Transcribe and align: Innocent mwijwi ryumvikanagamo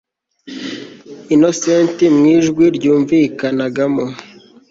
Innocent 1.33 1.97
mwijwi 2.17 2.65
ryumvikanagamo 2.77 4.05